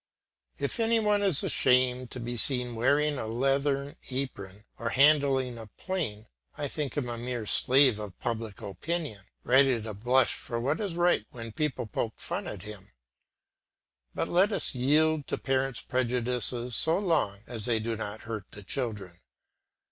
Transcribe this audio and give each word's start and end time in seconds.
If 0.57 0.79
any 0.79 0.99
one 0.99 1.21
is 1.21 1.43
ashamed 1.43 2.09
to 2.09 2.19
be 2.19 2.35
seen 2.35 2.73
wearing 2.73 3.19
a 3.19 3.27
leathern 3.27 3.97
apron 4.09 4.65
or 4.79 4.89
handling 4.89 5.59
a 5.59 5.67
plane, 5.67 6.27
I 6.57 6.67
think 6.69 6.97
him 6.97 7.07
a 7.07 7.19
mere 7.19 7.45
slave 7.45 7.99
of 7.99 8.19
public 8.19 8.61
opinion, 8.63 9.25
ready 9.43 9.79
to 9.79 9.93
blush 9.93 10.33
for 10.33 10.59
what 10.59 10.81
is 10.81 10.95
right 10.95 11.27
when 11.29 11.51
people 11.51 11.85
poke 11.85 12.17
fun 12.19 12.47
at 12.47 12.65
it. 12.65 12.79
But 14.15 14.27
let 14.27 14.51
us 14.51 14.73
yield 14.73 15.27
to 15.27 15.37
parents' 15.37 15.81
prejudices 15.81 16.75
so 16.75 16.97
long 16.97 17.43
as 17.45 17.67
they 17.67 17.79
do 17.79 17.95
not 17.95 18.21
hurt 18.21 18.45
the 18.49 18.63
children. 18.63 19.19